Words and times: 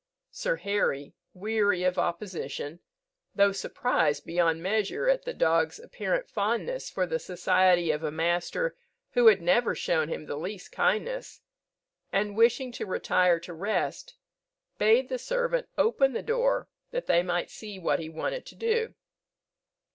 Sir 0.31 0.55
Harry, 0.55 1.13
weary 1.35 1.83
of 1.83 1.99
opposition, 1.99 2.79
though 3.35 3.51
surprised 3.51 4.25
beyond 4.25 4.63
measure 4.63 5.07
at 5.07 5.25
the 5.25 5.33
dog's 5.35 5.77
apparent 5.79 6.27
fondness 6.27 6.89
for 6.89 7.05
the 7.05 7.19
society 7.19 7.91
of 7.91 8.01
a 8.03 8.09
master 8.11 8.75
who 9.11 9.27
had 9.27 9.43
never 9.43 9.75
shown 9.75 10.07
him 10.09 10.25
the 10.25 10.37
least 10.37 10.71
kindness, 10.71 11.41
and 12.11 12.35
wishing 12.35 12.71
to 12.71 12.87
retire 12.87 13.39
to 13.41 13.53
rest, 13.53 14.15
bade 14.79 15.07
the 15.07 15.19
servant 15.19 15.69
open 15.77 16.13
the 16.13 16.23
door, 16.23 16.67
that 16.89 17.05
they 17.05 17.21
might 17.21 17.51
see 17.51 17.77
what 17.77 17.99
he 17.99 18.09
wanted 18.09 18.43
to 18.47 18.55
do. 18.55 18.95